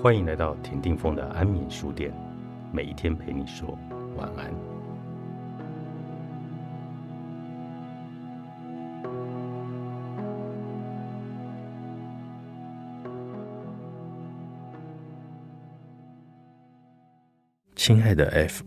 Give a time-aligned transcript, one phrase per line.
[0.00, 2.12] 欢迎来到田定峰的安眠书店，
[2.72, 3.78] 每一天陪你说
[4.16, 4.52] 晚安。
[17.76, 18.64] 亲爱的 F，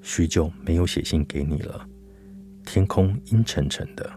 [0.00, 1.84] 许久没有写信给你了。
[2.64, 4.08] 天空阴沉沉的，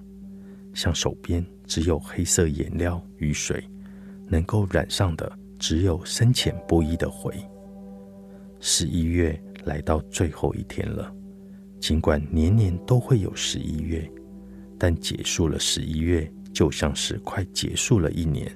[0.74, 3.68] 像手边只有黑色颜料与水，
[4.28, 5.40] 能够染上的。
[5.68, 7.34] 只有深浅不一的回。
[8.60, 11.12] 十一月来到最后一天了，
[11.80, 14.08] 尽管年年都会有十一月，
[14.78, 18.48] 但结束了十一月，就像是快结束了一年。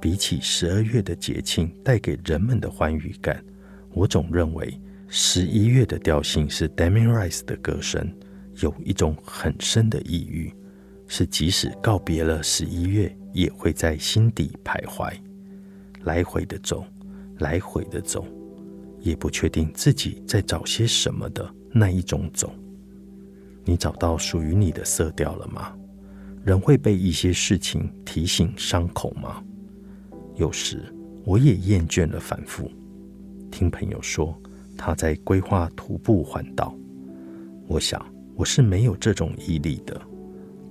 [0.00, 3.44] 比起十二月的节庆带给人们的欢愉感，
[3.92, 8.10] 我总认为十一月的调性是 Damien Rice 的歌声，
[8.62, 10.50] 有一种很深的抑郁，
[11.06, 15.12] 是即使告别了十一月，也会在心底徘徊。
[16.04, 16.84] 来回的走，
[17.38, 18.24] 来回的走，
[19.00, 22.52] 也不确定自己在找些什么的那一种走。
[23.64, 25.72] 你找到属于你的色调了吗？
[26.44, 29.42] 人会被一些事情提醒伤口吗？
[30.34, 30.82] 有时
[31.24, 32.68] 我也厌倦了反复。
[33.50, 34.36] 听朋友说
[34.76, 36.74] 他在规划徒步环岛，
[37.68, 40.00] 我想我是没有这种毅力的。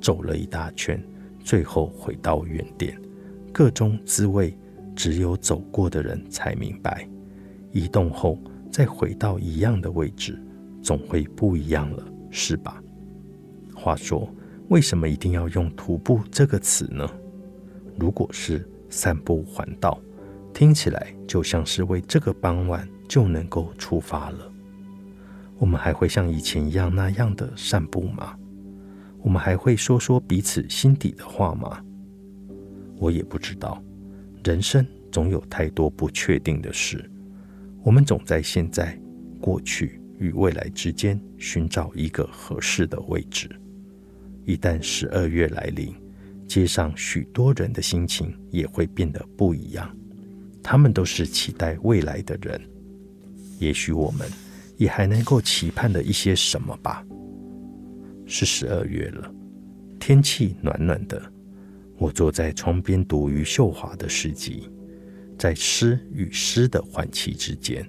[0.01, 1.01] 走了一大圈，
[1.43, 2.99] 最后回到原点，
[3.53, 4.53] 各种滋味。
[4.95, 7.07] 只有走过的人才明白，
[7.71, 8.37] 移动后
[8.71, 10.41] 再回到一样的位置，
[10.81, 12.81] 总会不一样了，是吧？
[13.73, 14.29] 话说，
[14.69, 17.09] 为什么一定要用“徒步”这个词呢？
[17.97, 19.99] 如果是散步环道，
[20.53, 24.51] 听起来就像是为这个傍晚就能够出发了。
[25.57, 28.35] 我们还会像以前一样那样的散步吗？
[29.21, 31.83] 我们还会说说彼此心底的话吗？
[32.97, 33.81] 我也不知道。
[34.43, 37.07] 人生总有太多不确定的事，
[37.83, 38.99] 我们总在现在、
[39.39, 43.49] 过去与未来之间寻找一个合适的位置。
[44.43, 45.93] 一旦十二月来临，
[46.47, 49.95] 街上许多人的心情也会变得不一样。
[50.63, 52.59] 他们都是期待未来的人，
[53.59, 54.27] 也许我们
[54.77, 57.05] 也还能够期盼的一些什么吧。
[58.25, 59.31] 是十二月了，
[59.99, 61.21] 天气暖暖的。
[62.01, 64.67] 我坐在窗边读余秀华的诗集，
[65.37, 67.87] 在诗与诗的换气之间，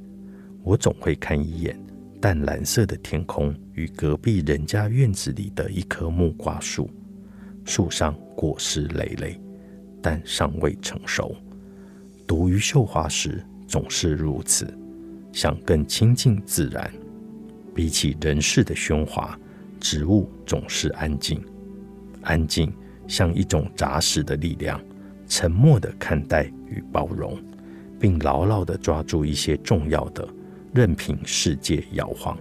[0.62, 1.82] 我总会看一眼
[2.20, 6.90] 淡蓝色的天空与隔壁人家院子里的一棵木瓜树，
[7.64, 9.40] 树上果实累累，
[10.02, 11.34] 但尚未成熟。
[12.26, 14.66] 读余秀华时总是如此，
[15.32, 16.92] 想更亲近自然。
[17.74, 19.40] 比起人世的喧哗，
[19.80, 21.42] 植物总是安静，
[22.20, 22.70] 安静。
[23.06, 24.80] 像一种扎实的力量，
[25.26, 27.38] 沉默的看待与包容，
[27.98, 30.26] 并牢牢的抓住一些重要的，
[30.74, 32.38] 任凭世界摇晃。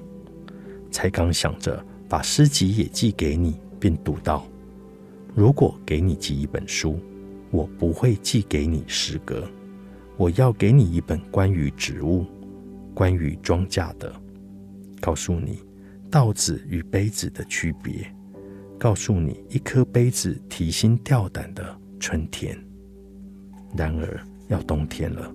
[0.91, 4.45] 才刚想着把诗集也寄给你，便读到：
[5.33, 6.99] 如果给你寄一本书，
[7.49, 9.47] 我不会寄给你诗歌，
[10.17, 12.25] 我要给你一本关于植物、
[12.93, 14.13] 关于庄稼的，
[14.99, 15.59] 告诉你
[16.09, 18.13] 稻子与杯子的区别。
[18.81, 21.63] 告诉你，一颗杯子提心吊胆的
[21.99, 22.57] 春天。
[23.77, 25.31] 然而要冬天了，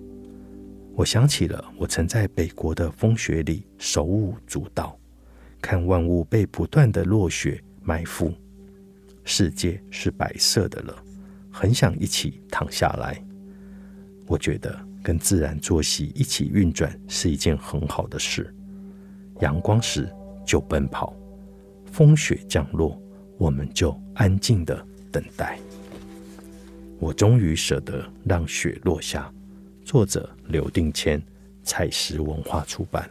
[0.93, 4.99] 我想起了我曾在北国的风雪里手舞足蹈，
[5.61, 8.33] 看万物被不断的落雪埋伏，
[9.23, 10.93] 世界是白色的了，
[11.49, 13.17] 很想一起躺下来。
[14.25, 18.53] 我觉得跟自然作息一起运转是一件很好的事。
[19.39, 20.13] 阳光时
[20.45, 21.15] 就奔跑，
[21.85, 23.01] 风雪降落。
[23.37, 25.59] 我们就安静的等待。
[26.99, 29.31] 我终于舍得让雪落下。
[29.85, 31.21] 作者：刘定谦，
[31.63, 33.09] 采石文化出版。